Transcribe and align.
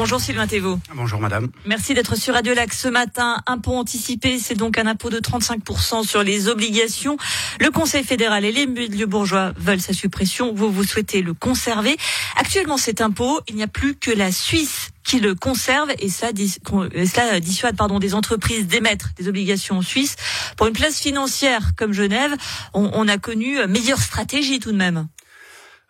Bonjour 0.00 0.18
Sylvain 0.18 0.46
Thévaux. 0.46 0.78
Bonjour 0.94 1.20
madame. 1.20 1.50
Merci 1.66 1.92
d'être 1.92 2.16
sur 2.16 2.32
Radio 2.32 2.54
Lac 2.54 2.72
ce 2.72 2.88
matin. 2.88 3.42
Impôt 3.46 3.74
anticipé, 3.74 4.38
c'est 4.38 4.54
donc 4.54 4.78
un 4.78 4.86
impôt 4.86 5.10
de 5.10 5.18
35% 5.18 6.08
sur 6.08 6.22
les 6.22 6.48
obligations. 6.48 7.18
Le 7.60 7.70
Conseil 7.70 8.02
fédéral 8.02 8.46
et 8.46 8.50
les 8.50 8.66
milieux 8.66 9.04
bourgeois 9.04 9.52
veulent 9.58 9.82
sa 9.82 9.92
suppression. 9.92 10.54
Vous, 10.54 10.72
vous 10.72 10.84
souhaitez 10.84 11.20
le 11.20 11.34
conserver. 11.34 11.98
Actuellement, 12.36 12.78
cet 12.78 13.02
impôt, 13.02 13.40
il 13.46 13.56
n'y 13.56 13.62
a 13.62 13.66
plus 13.66 13.94
que 13.94 14.10
la 14.10 14.32
Suisse 14.32 14.88
qui 15.04 15.20
le 15.20 15.34
conserve 15.34 15.90
et 15.98 16.08
cela, 16.08 16.30
cela 16.34 17.38
dissuade 17.40 17.76
pardon, 17.76 17.98
des 17.98 18.14
entreprises 18.14 18.66
d'émettre 18.66 19.10
des 19.18 19.28
obligations 19.28 19.76
en 19.76 19.82
Suisse. 19.82 20.16
Pour 20.56 20.66
une 20.66 20.72
place 20.72 20.98
financière 20.98 21.72
comme 21.76 21.92
Genève, 21.92 22.34
on, 22.72 22.90
on 22.94 23.06
a 23.06 23.18
connu 23.18 23.58
meilleure 23.66 24.00
stratégie 24.00 24.60
tout 24.60 24.72
de 24.72 24.78
même. 24.78 25.08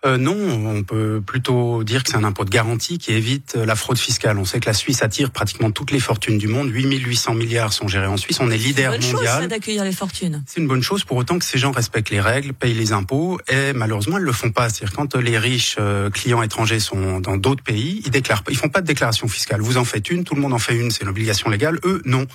Euh, 0.06 0.16
non, 0.16 0.34
on 0.34 0.82
peut 0.82 1.20
plutôt 1.24 1.84
dire 1.84 2.02
que 2.02 2.10
c'est 2.10 2.16
un 2.16 2.24
impôt 2.24 2.46
de 2.46 2.50
garantie 2.50 2.96
qui 2.96 3.12
évite 3.12 3.56
euh, 3.56 3.66
la 3.66 3.74
fraude 3.74 3.98
fiscale. 3.98 4.38
On 4.38 4.46
sait 4.46 4.58
que 4.58 4.64
la 4.64 4.72
Suisse 4.72 5.02
attire 5.02 5.30
pratiquement 5.30 5.70
toutes 5.70 5.90
les 5.90 6.00
fortunes 6.00 6.38
du 6.38 6.48
monde. 6.48 6.70
8800 6.70 7.34
milliards 7.34 7.74
sont 7.74 7.86
gérés 7.86 8.06
en 8.06 8.16
Suisse. 8.16 8.38
On 8.40 8.50
est 8.50 8.56
leader 8.56 8.92
mondial. 8.92 9.02
C'est 9.02 9.10
une 9.10 9.18
bonne 9.18 9.40
chose 9.40 9.48
d'accueillir 9.48 9.84
les 9.84 9.92
fortunes. 9.92 10.42
C'est 10.46 10.60
une 10.60 10.68
bonne 10.68 10.82
chose 10.82 11.04
pour 11.04 11.18
autant 11.18 11.38
que 11.38 11.44
ces 11.44 11.58
gens 11.58 11.70
respectent 11.70 12.08
les 12.08 12.20
règles, 12.20 12.54
payent 12.54 12.72
les 12.72 12.92
impôts 12.92 13.38
et 13.46 13.74
malheureusement 13.74 14.16
ils 14.16 14.24
le 14.24 14.32
font 14.32 14.50
pas. 14.50 14.70
C'est-à-dire 14.70 14.96
quand 14.96 15.16
les 15.16 15.36
riches 15.36 15.76
euh, 15.78 16.08
clients 16.08 16.42
étrangers 16.42 16.80
sont 16.80 17.20
dans 17.20 17.36
d'autres 17.36 17.62
pays, 17.62 18.00
ils 18.06 18.10
déclarent 18.10 18.42
pas, 18.42 18.52
ils 18.52 18.58
font 18.58 18.70
pas 18.70 18.80
de 18.80 18.86
déclaration 18.86 19.28
fiscale. 19.28 19.60
Vous 19.60 19.76
en 19.76 19.84
faites 19.84 20.10
une, 20.10 20.24
tout 20.24 20.34
le 20.34 20.40
monde 20.40 20.54
en 20.54 20.58
fait 20.58 20.76
une, 20.76 20.90
c'est 20.90 21.02
une 21.02 21.10
obligation 21.10 21.50
légale. 21.50 21.78
Eux, 21.84 22.00
non. 22.06 22.26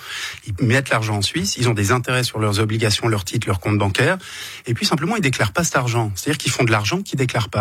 Ils 0.46 0.64
mettent 0.64 0.90
l'argent 0.90 1.16
en 1.16 1.22
Suisse, 1.22 1.56
ils 1.56 1.68
ont 1.68 1.74
des 1.74 1.90
intérêts 1.90 2.22
sur 2.22 2.38
leurs 2.38 2.60
obligations, 2.60 3.08
leurs 3.08 3.24
titres, 3.24 3.48
leurs 3.48 3.58
comptes 3.58 3.78
bancaires 3.78 4.18
et 4.66 4.74
puis 4.74 4.86
simplement 4.86 5.16
ils 5.16 5.22
déclarent 5.22 5.52
pas 5.52 5.64
cet 5.64 5.74
argent. 5.74 6.12
C'est-à-dire 6.14 6.38
qu'ils 6.38 6.52
font 6.52 6.62
de 6.62 6.70
l'argent 6.70 7.02
qu'ils 7.02 7.18
déclarent 7.18 7.48
pas. 7.48 7.55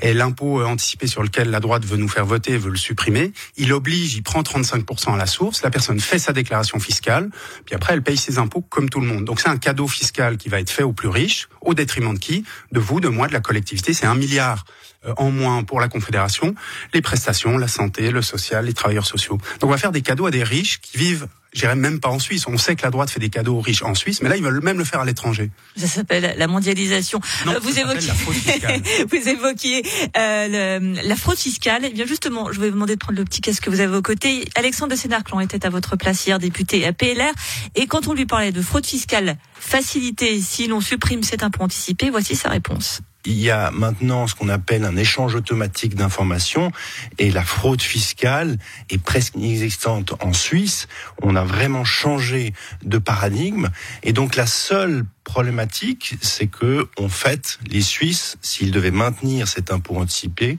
Et 0.00 0.14
l'impôt 0.14 0.60
euh, 0.60 0.64
anticipé 0.64 1.06
sur 1.06 1.22
lequel 1.22 1.50
la 1.50 1.60
droite 1.60 1.84
veut 1.84 1.96
nous 1.96 2.08
faire 2.08 2.26
voter, 2.26 2.56
veut 2.58 2.70
le 2.70 2.76
supprimer, 2.76 3.32
il 3.56 3.72
oblige, 3.72 4.14
il 4.14 4.22
prend 4.22 4.42
35% 4.42 5.14
à 5.14 5.16
la 5.16 5.26
source, 5.26 5.62
la 5.62 5.70
personne 5.70 6.00
fait 6.00 6.18
sa 6.18 6.32
déclaration 6.32 6.78
fiscale, 6.78 7.30
puis 7.64 7.74
après 7.74 7.94
elle 7.94 8.02
paye 8.02 8.16
ses 8.16 8.38
impôts 8.38 8.62
comme 8.62 8.88
tout 8.88 9.00
le 9.00 9.06
monde. 9.06 9.24
Donc 9.24 9.40
c'est 9.40 9.48
un 9.48 9.58
cadeau 9.58 9.88
fiscal 9.88 10.36
qui 10.36 10.48
va 10.48 10.60
être 10.60 10.70
fait 10.70 10.82
aux 10.82 10.92
plus 10.92 11.08
riches, 11.08 11.48
au 11.60 11.74
détriment 11.74 12.14
de 12.14 12.18
qui? 12.18 12.44
De 12.72 12.80
vous, 12.80 13.00
de 13.00 13.08
moi, 13.08 13.28
de 13.28 13.32
la 13.32 13.40
collectivité. 13.40 13.92
C'est 13.92 14.06
un 14.06 14.14
milliard 14.14 14.64
euh, 15.06 15.14
en 15.16 15.30
moins 15.30 15.64
pour 15.64 15.80
la 15.80 15.88
Confédération, 15.88 16.54
les 16.94 17.02
prestations, 17.02 17.58
la 17.58 17.68
santé, 17.68 18.10
le 18.10 18.22
social, 18.22 18.64
les 18.66 18.72
travailleurs 18.72 19.06
sociaux. 19.06 19.38
Donc 19.60 19.68
on 19.68 19.72
va 19.72 19.78
faire 19.78 19.92
des 19.92 20.02
cadeaux 20.02 20.26
à 20.26 20.30
des 20.30 20.44
riches 20.44 20.80
qui 20.80 20.98
vivent 20.98 21.26
j'irai 21.52 21.74
même 21.74 22.00
pas 22.00 22.08
en 22.08 22.18
Suisse. 22.18 22.46
On 22.46 22.58
sait 22.58 22.76
que 22.76 22.82
la 22.82 22.90
droite 22.90 23.10
fait 23.10 23.20
des 23.20 23.30
cadeaux 23.30 23.56
aux 23.56 23.60
riches 23.60 23.82
en 23.82 23.94
Suisse, 23.94 24.22
mais 24.22 24.28
là, 24.28 24.36
ils 24.36 24.42
veulent 24.42 24.62
même 24.62 24.78
le 24.78 24.84
faire 24.84 25.00
à 25.00 25.04
l'étranger. 25.04 25.50
Ça 25.76 25.86
s'appelle 25.86 26.34
la 26.36 26.46
mondialisation. 26.46 27.20
Non, 27.46 27.54
vous, 27.60 27.78
évoquiez... 27.78 28.06
la 28.06 28.14
fraude 28.14 28.34
fiscale. 28.34 28.82
vous 29.10 29.28
évoquiez 29.28 29.82
euh, 30.16 30.80
le, 30.80 31.08
la 31.08 31.16
fraude 31.16 31.38
fiscale. 31.38 31.82
Eh 31.84 31.90
bien, 31.90 32.06
justement, 32.06 32.52
je 32.52 32.60
vais 32.60 32.68
vous 32.68 32.74
demander 32.74 32.94
de 32.94 33.00
prendre 33.00 33.18
le 33.18 33.24
petit 33.24 33.40
casque 33.40 33.64
que 33.64 33.70
vous 33.70 33.80
avez 33.80 33.96
au 33.96 34.02
côté. 34.02 34.44
Alexandre 34.54 34.92
de 34.92 34.96
Sénarclan 34.96 35.40
était 35.40 35.64
à 35.66 35.70
votre 35.70 35.96
place 35.96 36.26
hier, 36.26 36.38
député 36.38 36.86
à 36.86 36.92
PLR. 36.92 37.32
Et 37.74 37.86
quand 37.86 38.08
on 38.08 38.14
lui 38.14 38.26
parlait 38.26 38.52
de 38.52 38.62
fraude 38.62 38.86
fiscale 38.86 39.36
facilitée 39.54 40.40
si 40.40 40.66
l'on 40.66 40.80
supprime 40.80 41.22
cet 41.22 41.42
impôt 41.42 41.62
anticipé, 41.62 42.10
voici 42.10 42.36
sa 42.36 42.50
réponse 42.50 43.00
il 43.24 43.38
y 43.38 43.50
a 43.50 43.70
maintenant 43.70 44.26
ce 44.26 44.34
qu'on 44.34 44.48
appelle 44.48 44.84
un 44.84 44.96
échange 44.96 45.34
automatique 45.34 45.94
d'informations 45.94 46.72
et 47.18 47.30
la 47.30 47.44
fraude 47.44 47.82
fiscale 47.82 48.58
est 48.90 49.02
presque 49.02 49.34
inexistante 49.36 50.14
en 50.20 50.32
Suisse. 50.32 50.88
On 51.22 51.36
a 51.36 51.44
vraiment 51.44 51.84
changé 51.84 52.52
de 52.82 52.98
paradigme 52.98 53.68
et 54.02 54.12
donc 54.12 54.36
la 54.36 54.46
seule 54.46 55.04
problématique, 55.24 56.16
c'est 56.20 56.48
que 56.48 56.88
en 56.98 57.08
fait, 57.08 57.58
les 57.66 57.82
Suisses, 57.82 58.36
s'ils 58.42 58.72
devaient 58.72 58.90
maintenir 58.90 59.46
cet 59.46 59.70
impôt 59.70 59.96
anticipé, 59.96 60.58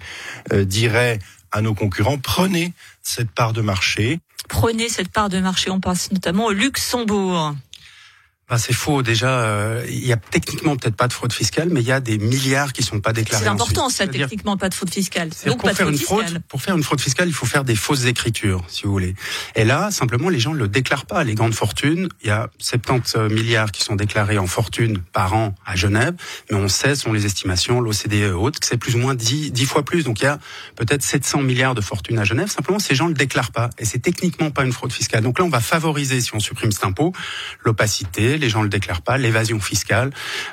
euh, 0.52 0.64
diraient 0.64 1.20
à 1.52 1.62
nos 1.62 1.74
concurrents 1.74 2.18
prenez 2.18 2.74
cette 3.02 3.32
part 3.32 3.54
de 3.54 3.62
marché. 3.62 4.20
Prenez 4.50 4.90
cette 4.90 5.10
part 5.10 5.30
de 5.30 5.40
marché. 5.40 5.70
On 5.70 5.80
pense 5.80 6.12
notamment 6.12 6.46
au 6.46 6.52
Luxembourg. 6.52 7.54
Ah, 8.54 8.60
c'est 8.60 8.72
faux. 8.72 9.02
Déjà, 9.02 9.40
euh, 9.40 9.84
il 9.90 10.06
y 10.06 10.14
a 10.14 10.16
techniquement 10.16 10.76
peut-être 10.76 10.96
pas 10.96 11.08
de 11.08 11.14
fraude 11.14 11.34
fiscale, 11.34 11.70
mais 11.72 11.82
il 11.82 11.88
y 11.88 11.92
a 11.92 12.00
des 12.00 12.20
milliards 12.20 12.72
qui 12.72 12.84
sont 12.84 13.00
pas 13.00 13.12
déclarés. 13.12 13.44
C'est 13.44 13.50
important, 13.50 13.90
ça, 13.90 14.06
techniquement, 14.06 14.58
pas 14.58 14.70
de 14.70 14.76
fraude 14.76 14.92
fiscale. 14.92 15.30
Donc, 15.48 15.62
pour 15.62 15.72
faire 15.72 15.90
une 15.90 15.98
fraude, 15.98 16.40
pour 16.48 16.62
faire 16.62 16.78
une 16.78 16.84
fraude 16.84 17.02
fiscale, 17.02 17.28
il 17.28 17.34
faut 17.34 17.48
faire 17.48 17.64
des 17.64 17.76
fausses 17.76 18.06
écritures, 18.06 18.64
si 18.68 18.84
vous 18.84 18.92
voulez. 18.92 19.16
Et 19.56 19.64
là, 19.64 19.90
simplement, 19.90 20.30
les 20.30 20.40
gens 20.40 20.54
le 20.54 20.68
déclarent 20.68 21.08
pas. 21.08 21.24
Les 21.24 21.34
grandes 21.34 21.56
fortunes, 21.56 22.10
il 22.22 22.28
y 22.28 22.30
a 22.30 22.48
70 22.60 23.34
milliards 23.34 23.72
qui 23.72 23.82
sont 23.82 23.96
déclarés 23.96 24.38
en 24.38 24.46
fortune 24.46 25.00
par 25.00 25.34
an 25.34 25.56
à 25.66 25.76
Genève, 25.76 26.14
mais 26.52 26.58
on 26.58 26.68
sait, 26.68 26.94
selon 26.94 27.14
les 27.14 27.26
estimations, 27.26 27.82
l'OCDE 27.82 28.14
et 28.14 28.30
autres, 28.30 28.60
que 28.60 28.68
c'est 28.68 28.78
plus 28.78 28.94
ou 28.94 29.00
moins 29.00 29.16
10, 29.16 29.52
10 29.52 29.66
fois 29.66 29.82
plus. 29.82 30.04
Donc 30.04 30.20
il 30.20 30.26
y 30.26 30.28
a 30.28 30.38
peut-être 30.76 31.02
700 31.02 31.42
milliards 31.42 31.74
de 31.74 31.82
fortune 31.82 32.20
à 32.20 32.24
Genève. 32.24 32.50
Simplement, 32.50 32.78
ces 32.78 32.94
gens 32.94 33.08
le 33.08 33.16
déclarent 33.16 33.52
pas. 33.52 33.72
Et 33.80 33.86
c'est 33.86 33.98
techniquement 33.98 34.52
pas 34.52 34.64
une 34.64 34.74
fraude 34.74 34.94
fiscale. 34.94 35.24
Donc 35.24 35.40
là, 35.40 35.46
on 35.46 35.50
va 35.50 35.60
favoriser, 35.60 36.22
si 36.22 36.36
on 36.36 36.40
supprime 36.40 36.72
cet 36.72 36.86
impôt, 36.86 37.14
l'opacité, 37.66 38.38
les 38.44 38.50
gens 38.50 38.62
le 38.62 38.70
déclarent 38.70 39.02
pas, 39.02 39.18
l'évasion 39.18 39.60
fiscale, 39.60 40.12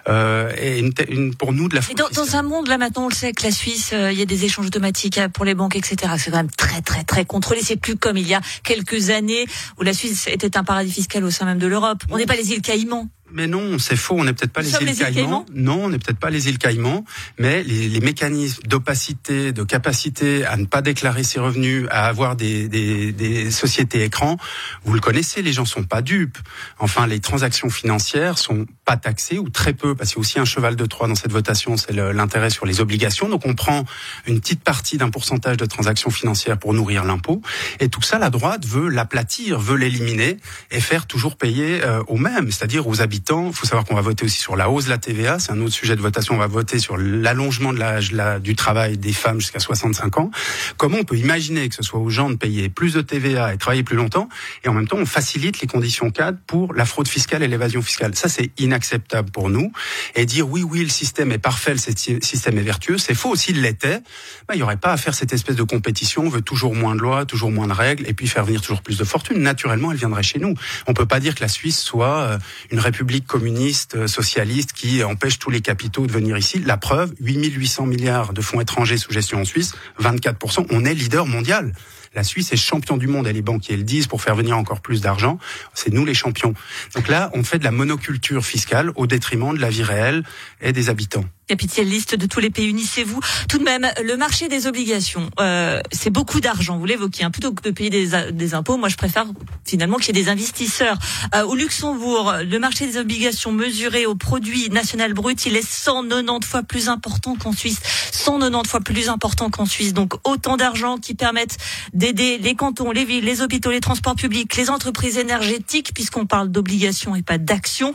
euh, 0.08 0.52
et 0.56 0.78
une, 0.78 0.92
une, 1.08 1.34
pour 1.34 1.52
nous 1.52 1.68
de 1.68 1.74
la. 1.74 1.80
Dans, 1.96 2.08
dans, 2.10 2.36
un 2.36 2.42
monde 2.42 2.68
là 2.68 2.78
maintenant, 2.78 3.04
on 3.04 3.08
le 3.08 3.14
sait 3.14 3.32
que 3.32 3.42
la 3.42 3.50
Suisse, 3.50 3.90
euh, 3.92 4.12
il 4.12 4.18
y 4.18 4.22
a 4.22 4.26
des 4.26 4.44
échanges 4.44 4.66
automatiques 4.66 5.18
euh, 5.18 5.28
pour 5.28 5.44
les 5.44 5.54
banques, 5.54 5.76
etc. 5.76 6.12
C'est 6.18 6.30
quand 6.30 6.38
même 6.38 6.50
très 6.50 6.80
très 6.80 7.02
très 7.04 7.24
contrôlé. 7.24 7.60
C'est 7.62 7.76
plus 7.76 7.96
comme 7.96 8.16
il 8.16 8.26
y 8.26 8.34
a 8.34 8.40
quelques 8.62 9.10
années 9.10 9.46
où 9.78 9.82
la 9.82 9.92
Suisse 9.92 10.26
était 10.28 10.56
un 10.56 10.64
paradis 10.64 10.92
fiscal 10.92 11.24
au 11.24 11.30
sein 11.30 11.44
même 11.44 11.58
de 11.58 11.66
l'Europe. 11.66 12.02
On 12.10 12.16
n'est 12.16 12.26
pas 12.26 12.36
les 12.36 12.52
îles 12.52 12.62
Caïmans. 12.62 13.08
Mais 13.32 13.46
non, 13.46 13.78
c'est 13.78 13.96
faux. 13.96 14.16
On 14.18 14.24
n'est 14.24 14.32
peut-être 14.32 14.52
pas 14.52 14.62
les 14.62 14.72
îles, 14.74 14.96
Caïmans. 14.96 15.46
Non, 15.54 15.84
on 15.84 15.88
n'est 15.90 15.98
peut-être 15.98 16.18
pas 16.18 16.30
les 16.30 16.48
îles 16.48 16.58
Caïmans, 16.58 17.04
mais 17.38 17.62
les, 17.62 17.88
les 17.88 18.00
mécanismes 18.00 18.62
d'opacité, 18.64 19.52
de 19.52 19.62
capacité 19.62 20.44
à 20.44 20.56
ne 20.56 20.64
pas 20.64 20.82
déclarer 20.82 21.22
ses 21.22 21.40
revenus, 21.40 21.86
à 21.90 22.06
avoir 22.06 22.36
des, 22.36 22.68
des, 22.68 23.12
des 23.12 23.50
sociétés 23.50 24.02
écrans, 24.04 24.36
vous 24.84 24.94
le 24.94 25.00
connaissez. 25.00 25.42
Les 25.42 25.52
gens 25.52 25.64
sont 25.64 25.84
pas 25.84 26.02
dupes. 26.02 26.38
Enfin, 26.78 27.06
les 27.06 27.20
transactions 27.20 27.70
financières 27.70 28.38
sont 28.38 28.66
pas 28.84 28.96
taxées 28.96 29.38
ou 29.38 29.48
très 29.48 29.72
peu, 29.72 29.94
parce 29.94 30.10
qu'il 30.10 30.18
y 30.18 30.20
a 30.20 30.22
aussi 30.22 30.38
un 30.38 30.44
cheval 30.44 30.74
de 30.74 30.86
Troie 30.86 31.06
dans 31.06 31.14
cette 31.14 31.32
votation, 31.32 31.76
c'est 31.76 31.92
l'intérêt 31.92 32.50
sur 32.50 32.66
les 32.66 32.80
obligations. 32.80 33.28
Donc, 33.28 33.46
on 33.46 33.54
prend 33.54 33.84
une 34.26 34.40
petite 34.40 34.64
partie 34.64 34.96
d'un 34.96 35.10
pourcentage 35.10 35.56
de 35.56 35.66
transactions 35.66 36.10
financières 36.10 36.58
pour 36.58 36.74
nourrir 36.74 37.04
l'impôt, 37.04 37.42
et 37.78 37.88
tout 37.88 38.02
ça, 38.02 38.18
la 38.18 38.30
droite 38.30 38.66
veut 38.66 38.88
l'aplatir, 38.88 39.60
veut 39.60 39.76
l'éliminer 39.76 40.38
et 40.70 40.80
faire 40.80 41.06
toujours 41.06 41.36
payer 41.36 41.84
euh, 41.84 42.02
aux 42.08 42.16
mêmes, 42.16 42.50
c'est-à-dire 42.50 42.88
aux 42.88 43.00
habitants 43.02 43.19
il 43.28 43.52
faut 43.52 43.66
savoir 43.66 43.84
qu'on 43.84 43.94
va 43.94 44.00
voter 44.00 44.24
aussi 44.24 44.38
sur 44.38 44.56
la 44.56 44.70
hausse 44.70 44.84
de 44.84 44.90
la 44.90 44.98
TVA. 44.98 45.38
C'est 45.38 45.52
un 45.52 45.60
autre 45.60 45.74
sujet 45.74 45.96
de 45.96 46.00
votation. 46.00 46.34
On 46.34 46.38
va 46.38 46.46
voter 46.46 46.78
sur 46.78 46.96
l'allongement 46.96 47.72
de 47.72 47.78
l'âge 47.78 48.12
du 48.40 48.54
travail 48.54 48.98
des 48.98 49.12
femmes 49.12 49.40
jusqu'à 49.40 49.60
65 49.60 50.18
ans. 50.18 50.30
Comment 50.76 50.98
on 51.00 51.04
peut 51.04 51.16
imaginer 51.16 51.68
que 51.68 51.74
ce 51.74 51.82
soit 51.82 52.00
aux 52.00 52.10
gens 52.10 52.30
de 52.30 52.36
payer 52.36 52.68
plus 52.68 52.94
de 52.94 53.00
TVA 53.00 53.54
et 53.54 53.58
travailler 53.58 53.82
plus 53.82 53.96
longtemps 53.96 54.28
et 54.64 54.68
en 54.68 54.74
même 54.74 54.88
temps 54.88 54.98
on 54.98 55.06
facilite 55.06 55.60
les 55.60 55.66
conditions 55.66 56.10
cadres 56.10 56.38
pour 56.46 56.74
la 56.74 56.84
fraude 56.84 57.08
fiscale 57.08 57.42
et 57.42 57.48
l'évasion 57.48 57.82
fiscale? 57.82 58.14
Ça 58.14 58.28
c'est 58.28 58.50
inacceptable 58.58 59.30
pour 59.30 59.50
nous. 59.50 59.72
Et 60.14 60.26
dire 60.26 60.48
oui 60.48 60.62
oui 60.62 60.82
le 60.82 60.88
système 60.88 61.32
est 61.32 61.38
parfait, 61.38 61.74
le 61.74 61.78
système 61.78 62.58
est 62.58 62.62
vertueux, 62.62 62.98
c'est 62.98 63.14
faux. 63.14 63.36
S'il 63.36 63.62
l'était, 63.62 64.00
bah, 64.48 64.54
il 64.54 64.58
n'y 64.58 64.62
aurait 64.62 64.76
pas 64.76 64.92
à 64.92 64.96
faire 64.96 65.14
cette 65.14 65.32
espèce 65.32 65.56
de 65.56 65.62
compétition. 65.62 66.22
On 66.22 66.28
veut 66.28 66.42
toujours 66.42 66.74
moins 66.74 66.94
de 66.94 67.00
lois, 67.00 67.24
toujours 67.24 67.50
moins 67.50 67.66
de 67.66 67.72
règles 67.72 68.08
et 68.08 68.12
puis 68.12 68.26
faire 68.26 68.44
venir 68.44 68.60
toujours 68.60 68.82
plus 68.82 68.98
de 68.98 69.04
fortune. 69.04 69.38
Naturellement, 69.38 69.92
elle 69.92 69.98
viendrait 69.98 70.22
chez 70.22 70.38
nous. 70.38 70.54
On 70.86 70.94
peut 70.94 71.06
pas 71.06 71.20
dire 71.20 71.34
que 71.34 71.40
la 71.40 71.48
Suisse 71.48 71.80
soit 71.80 72.18
euh, 72.20 72.38
une 72.70 72.78
république 72.78 73.09
communiste, 73.18 73.96
euh, 73.96 74.06
socialiste, 74.06 74.72
qui 74.72 75.02
empêche 75.02 75.38
tous 75.38 75.50
les 75.50 75.60
capitaux 75.60 76.06
de 76.06 76.12
venir 76.12 76.36
ici. 76.36 76.60
La 76.64 76.76
preuve, 76.76 77.12
8800 77.20 77.86
milliards 77.86 78.32
de 78.32 78.40
fonds 78.40 78.60
étrangers 78.60 78.96
sous 78.96 79.12
gestion 79.12 79.40
en 79.40 79.44
Suisse, 79.44 79.72
24%. 80.00 80.66
On 80.70 80.84
est 80.84 80.94
leader 80.94 81.26
mondial. 81.26 81.72
La 82.12 82.24
Suisse 82.24 82.52
est 82.52 82.56
champion 82.56 82.96
du 82.96 83.06
monde 83.06 83.28
et 83.28 83.32
les 83.32 83.42
banquiers 83.42 83.76
le 83.76 83.84
disent 83.84 84.08
pour 84.08 84.20
faire 84.20 84.34
venir 84.34 84.58
encore 84.58 84.80
plus 84.80 85.00
d'argent. 85.00 85.38
C'est 85.74 85.92
nous 85.92 86.04
les 86.04 86.14
champions. 86.14 86.54
Donc 86.96 87.06
là, 87.06 87.30
on 87.34 87.44
fait 87.44 87.60
de 87.60 87.64
la 87.64 87.70
monoculture 87.70 88.44
fiscale 88.44 88.90
au 88.96 89.06
détriment 89.06 89.54
de 89.54 89.60
la 89.60 89.70
vie 89.70 89.84
réelle 89.84 90.24
et 90.60 90.72
des 90.72 90.90
habitants 90.90 91.24
capitaliste 91.50 92.14
de 92.14 92.26
tous 92.26 92.38
les 92.38 92.50
pays. 92.50 92.68
Unissez-vous. 92.68 93.18
Tout 93.48 93.58
de 93.58 93.64
même, 93.64 93.84
le 94.04 94.16
marché 94.16 94.46
des 94.46 94.68
obligations, 94.68 95.28
euh, 95.40 95.80
c'est 95.90 96.10
beaucoup 96.10 96.40
d'argent. 96.40 96.78
Vous 96.78 96.86
l'évoquez. 96.86 97.24
Hein. 97.24 97.32
Plutôt 97.32 97.52
que 97.52 97.60
de 97.60 97.72
payer 97.72 97.90
des, 97.90 98.30
des, 98.30 98.54
impôts, 98.54 98.76
moi 98.76 98.88
je 98.88 98.94
préfère 98.94 99.26
finalement 99.64 99.96
qu'il 99.96 100.16
y 100.16 100.20
ait 100.20 100.22
des 100.22 100.30
investisseurs. 100.30 100.96
Euh, 101.34 101.42
au 101.42 101.56
Luxembourg, 101.56 102.34
le 102.48 102.58
marché 102.60 102.86
des 102.86 102.98
obligations 102.98 103.50
mesuré 103.50 104.06
au 104.06 104.14
produit 104.14 104.70
national 104.70 105.12
brut, 105.12 105.44
il 105.44 105.56
est 105.56 105.68
190 105.68 106.46
fois 106.46 106.62
plus 106.62 106.88
important 106.88 107.34
qu'en 107.34 107.52
Suisse. 107.52 107.80
190 108.12 108.68
fois 108.68 108.80
plus 108.80 109.08
important 109.08 109.50
qu'en 109.50 109.66
Suisse. 109.66 109.92
Donc 109.92 110.14
autant 110.22 110.56
d'argent 110.56 110.98
qui 110.98 111.14
permettent 111.14 111.56
d'aider 112.00 112.38
les 112.38 112.54
cantons, 112.54 112.90
les 112.90 113.04
villes, 113.04 113.24
les 113.24 113.42
hôpitaux, 113.42 113.70
les 113.70 113.80
transports 113.80 114.16
publics, 114.16 114.56
les 114.56 114.70
entreprises 114.70 115.18
énergétiques, 115.18 115.92
puisqu'on 115.94 116.24
parle 116.24 116.48
d'obligations 116.48 117.14
et 117.14 117.22
pas 117.22 117.36
d'actions. 117.36 117.92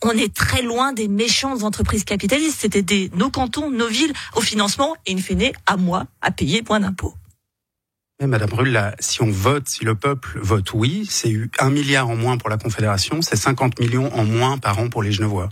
On 0.00 0.12
est 0.12 0.32
très 0.32 0.62
loin 0.62 0.92
des 0.92 1.08
méchantes 1.08 1.64
entreprises 1.64 2.04
capitalistes. 2.04 2.58
C'était 2.60 2.82
des 2.82 3.10
nos 3.16 3.30
cantons, 3.30 3.68
nos 3.70 3.88
villes 3.88 4.12
au 4.36 4.40
financement 4.40 4.94
et 5.06 5.12
in 5.12 5.18
fine 5.18 5.50
à 5.66 5.76
moi 5.76 6.06
à 6.22 6.30
payer 6.30 6.62
moins 6.68 6.78
d'impôts. 6.78 7.14
Mais 8.20 8.28
Madame 8.28 8.52
Rull, 8.52 8.80
si 9.00 9.22
on 9.22 9.30
vote, 9.30 9.68
si 9.68 9.84
le 9.84 9.94
peuple 9.94 10.38
vote 10.40 10.72
oui, 10.74 11.06
c'est 11.08 11.36
un 11.60 11.70
milliard 11.70 12.08
en 12.08 12.16
moins 12.16 12.36
pour 12.36 12.50
la 12.50 12.58
Confédération, 12.58 13.22
c'est 13.22 13.36
50 13.36 13.78
millions 13.80 14.12
en 14.14 14.24
moins 14.24 14.58
par 14.58 14.78
an 14.78 14.88
pour 14.88 15.02
les 15.02 15.12
Genevois. 15.12 15.48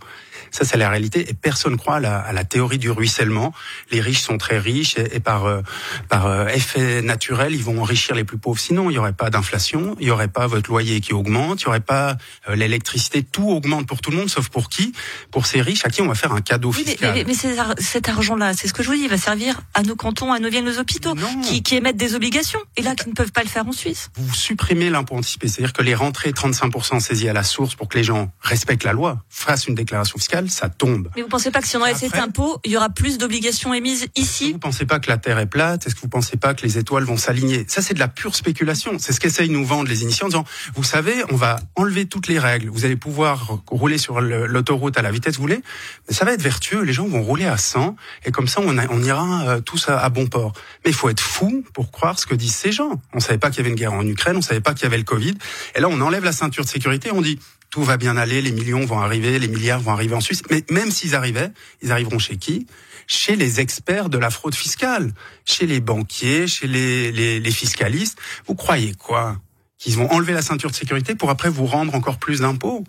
Ça, 0.51 0.65
c'est 0.65 0.77
la 0.77 0.89
réalité. 0.89 1.29
Et 1.29 1.35
personne 1.35 1.77
croit 1.77 1.97
à 1.97 2.01
la, 2.01 2.19
à 2.19 2.33
la, 2.33 2.45
théorie 2.45 2.79
du 2.79 2.91
ruissellement. 2.91 3.53
Les 3.91 4.01
riches 4.01 4.23
sont 4.23 4.39
très 4.39 4.59
riches 4.59 4.97
et, 4.99 5.21
par, 5.21 5.47
euh, 5.47 5.63
par 6.09 6.27
euh, 6.27 6.47
effet 6.49 7.03
naturel, 7.03 7.55
ils 7.55 7.63
vont 7.63 7.81
enrichir 7.81 8.15
les 8.15 8.25
plus 8.25 8.39
pauvres. 8.39 8.59
Sinon, 8.59 8.91
il 8.91 8.95
n'y 8.95 8.99
aurait 8.99 9.13
pas 9.13 9.31
d'inflation, 9.31 9.97
il 10.01 10.07
n'y 10.07 10.11
aurait 10.11 10.29
pas 10.29 10.47
votre 10.47 10.71
loyer 10.71 11.01
qui 11.01 11.13
augmente, 11.13 11.63
il 11.63 11.65
n'y 11.65 11.69
aurait 11.69 11.81
pas 11.81 12.17
euh, 12.49 12.55
l'électricité. 12.55 13.23
Tout 13.23 13.49
augmente 13.49 13.87
pour 13.87 14.01
tout 14.01 14.11
le 14.11 14.17
monde, 14.17 14.31
sauf 14.31 14.49
pour 14.49 14.69
qui? 14.69 14.93
Pour 15.31 15.47
ces 15.47 15.61
riches 15.61 15.85
à 15.85 15.91
qui 15.91 16.03
on 16.03 16.07
va 16.07 16.15
faire 16.15 16.33
un 16.33 16.41
cadeau 16.41 16.73
fiscal. 16.73 17.15
Mais, 17.15 17.25
mais, 17.25 17.35
cet 17.79 18.09
argent-là, 18.09 18.55
c'est 18.55 18.69
ce 18.69 18.73
que 18.73 18.83
je 18.83 18.89
vous 18.89 18.95
dis, 18.95 19.03
il 19.03 19.11
va 19.11 19.19
servir 19.19 19.61
à 19.75 19.83
nos 19.83 19.97
cantons, 19.97 20.33
à 20.33 20.39
nos 20.39 20.49
villes, 20.49 20.65
nos 20.65 20.79
hôpitaux, 20.79 21.15
qui, 21.43 21.63
qui, 21.63 21.77
émettent 21.77 21.97
des 21.97 22.15
obligations 22.15 22.61
et 22.77 22.83
là 22.83 22.95
qui 22.95 23.09
ne 23.09 23.15
peuvent 23.15 23.33
pas 23.33 23.43
le 23.43 23.49
faire 23.49 23.67
en 23.67 23.73
Suisse. 23.73 24.11
Vous 24.17 24.35
supprimez 24.35 24.91
l'impôt 24.91 25.17
anticipé, 25.17 25.49
c'est-à-dire 25.49 25.73
que 25.73 25.83
les 25.83 25.95
rentrées 25.95 26.31
35% 26.31 27.01
saisies 27.01 27.29
à 27.29 27.33
la 27.33 27.43
source 27.43 27.75
pour 27.75 27.89
que 27.89 27.99
les 27.99 28.05
gens 28.05 28.31
respectent 28.41 28.85
la 28.85 28.93
loi, 28.93 29.19
fassent 29.29 29.67
une 29.67 29.75
déclaration 29.75 30.19
fiscale, 30.19 30.26
ça 30.49 30.69
tombe. 30.69 31.09
Mais 31.17 31.23
vous 31.23 31.29
pensez 31.29 31.51
pas 31.51 31.61
que 31.61 31.69
si 31.69 31.77
on 31.77 31.83
enlève 31.83 31.97
cet 31.97 32.17
impôt, 32.17 32.61
il 32.65 32.73
y 32.73 32.77
aura 32.77 32.91
plus 32.91 33.19
d'obligations 33.19 33.73
émises 33.75 34.07
ici? 34.17 34.53
Vous 34.53 34.59
pensez 34.59 34.87
pas 34.87 34.99
que 34.99 35.09
la 35.09 35.19
Terre 35.19 35.39
est 35.39 35.47
plate? 35.47 35.87
Est-ce 35.87 35.95
que 35.95 36.01
vous 36.01 36.09
pensez 36.09 36.37
pas 36.37 36.55
que 36.55 36.63
les 36.63 36.79
étoiles 36.79 37.05
vont 37.05 37.17
s'aligner? 37.17 37.65
Ça, 37.69 37.83
c'est 37.83 37.95
de 37.95 37.99
la 37.99 38.09
pure 38.09 38.35
spéculation. 38.35 38.93
C'est 38.99 39.13
ce 39.13 39.21
qu'essayent 39.21 39.49
nous 39.49 39.65
vendre 39.65 39.89
les 39.89 40.03
initiés 40.03 40.25
en 40.25 40.29
disant, 40.29 40.45
vous 40.75 40.83
savez, 40.83 41.15
on 41.31 41.37
va 41.37 41.57
enlever 41.77 42.07
toutes 42.07 42.29
les 42.29 42.39
règles. 42.39 42.69
Vous 42.69 42.85
allez 42.85 42.97
pouvoir 42.97 43.63
rouler 43.69 43.99
sur 43.99 44.21
l'autoroute 44.21 44.99
à 44.99 45.03
la 45.03 45.11
vitesse 45.11 45.35
que 45.35 45.37
vous 45.39 45.43
voulez. 45.43 45.63
Mais 46.09 46.15
ça 46.15 46.25
va 46.25 46.33
être 46.33 46.43
vertueux. 46.43 46.83
Les 46.83 46.93
gens 46.93 47.07
vont 47.07 47.23
rouler 47.23 47.47
à 47.47 47.57
100 47.57 47.97
et 48.25 48.31
comme 48.31 48.49
ça, 48.49 48.61
on, 48.61 48.77
on 48.79 49.03
ira 49.03 49.49
euh, 49.49 49.61
tous 49.61 49.89
à, 49.89 50.09
bon 50.09 50.27
port. 50.27 50.53
Mais 50.85 50.91
il 50.91 50.95
faut 50.95 51.09
être 51.09 51.21
fou 51.21 51.65
pour 51.73 51.91
croire 51.91 52.19
ce 52.19 52.27
que 52.27 52.35
disent 52.35 52.55
ces 52.55 52.73
gens. 52.73 53.01
On 53.13 53.21
savait 53.21 53.39
pas 53.39 53.51
qu'il 53.51 53.59
y 53.59 53.61
avait 53.61 53.71
une 53.71 53.77
guerre 53.77 53.93
en 53.93 54.07
Ukraine, 54.07 54.37
on 54.37 54.43
savait 54.43 54.61
pas 54.61 54.75
qu'il 54.75 54.85
y 54.85 54.87
avait 54.87 54.99
le 54.99 55.05
Covid. 55.05 55.35
Et 55.75 55.81
là, 55.81 55.89
on 55.89 56.01
enlève 56.01 56.25
la 56.25 56.33
ceinture 56.33 56.65
de 56.65 56.69
sécurité, 56.69 57.11
on 57.13 57.21
dit 57.21 57.39
tout 57.77 57.85
va 57.85 57.99
bien 57.99 58.17
aller, 58.17 58.41
les 58.41 58.53
millions 58.53 58.87
vont 58.87 59.01
arriver, 59.01 59.39
les 59.39 59.49
milliards 59.49 59.81
vont 59.81 59.93
arriver 59.93 60.15
en 60.15 60.23
Suisse. 60.23 60.41
Mais 60.49 60.65
même 60.71 60.91
s'ils 60.91 61.15
arrivaient, 61.15 61.51
ils 61.83 61.93
arriveront 61.93 62.19
chez 62.19 62.39
qui? 62.39 62.67
Chez 63.07 63.37
les 63.37 63.61
experts 63.61 64.09
de 64.09 64.17
la 64.17 64.31
fraude 64.31 64.55
fiscale, 64.55 65.13
chez 65.45 65.67
les 65.67 65.81
banquiers, 65.81 66.47
chez 66.47 66.69
les, 66.69 67.13
les, 67.13 67.39
les 67.39 67.51
fiscalistes. 67.51 68.17
Vous 68.47 68.55
croyez 68.55 68.95
quoi? 68.95 69.37
Qu'ils 69.77 69.95
vont 69.95 70.11
enlever 70.11 70.33
la 70.33 70.41
ceinture 70.41 70.71
de 70.71 70.75
sécurité 70.75 71.15
pour 71.15 71.29
après 71.29 71.51
vous 71.51 71.67
rendre 71.67 71.95
encore 71.95 72.17
plus 72.17 72.41
d'impôts? 72.41 72.83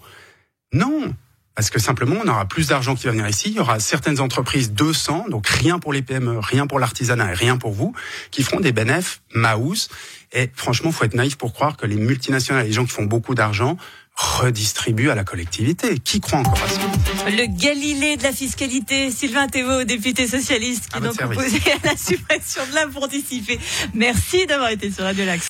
Non 0.72 1.13
parce 1.54 1.72
que 1.72 1.80
simplement, 1.80 2.18
on 2.24 2.28
aura 2.28 2.45
plus 2.45 2.68
d'argent 2.68 2.94
qui 2.94 3.07
va 3.07 3.13
venir 3.13 3.28
ici. 3.28 3.50
Il 3.50 3.56
y 3.56 3.60
aura 3.60 3.80
certaines 3.80 4.19
entreprises 4.19 4.74
200, 4.74 5.30
donc 5.30 5.48
rien 5.48 5.80
pour 5.80 5.92
les 5.92 6.04
PME, 6.04 6.38
rien 6.38 6.68
pour 6.68 6.80
l'artisanat 6.80 7.31
et 7.31 7.34
rien 7.34 7.57
pour 7.57 7.72
vous, 7.72 7.95
qui 8.30 8.44
feront 8.44 8.60
des 8.60 8.72
bénéfices 8.72 9.22
mouse. 9.34 9.89
Et 10.34 10.51
franchement, 10.54 10.92
faut 10.92 11.04
être 11.04 11.16
naïf 11.16 11.36
pour 11.36 11.54
croire 11.54 11.75
que 11.75 11.88
les 11.88 11.95
multinationales, 11.95 12.68
les 12.68 12.74
gens 12.74 12.86
qui 12.86 12.92
font 12.92 13.06
beaucoup 13.06 13.34
d'argent, 13.34 13.75
redistribuent 14.17 15.11
à 15.11 15.15
la 15.15 15.23
collectivité. 15.23 15.99
Qui 15.99 16.19
croit 16.19 16.39
encore 16.39 16.61
à 16.63 16.67
ça 16.67 16.81
Le 17.29 17.45
Galilée 17.45 18.17
de 18.17 18.23
la 18.23 18.31
fiscalité, 18.31 19.11
Sylvain 19.11 19.47
Thévaux, 19.47 19.83
député 19.83 20.27
socialiste, 20.27 20.89
qui 20.89 20.99
donc 20.99 21.21
opposé 21.21 21.61
à 21.83 21.87
la 21.87 21.95
suppression 21.95 22.63
de 22.69 22.75
l'impôt 22.75 23.03
anticipé. 23.03 23.59
Merci 23.93 24.45
d'avoir 24.47 24.69
été 24.69 24.91
sur 24.91 25.03
Radio 25.03 25.25
Lax. 25.25 25.47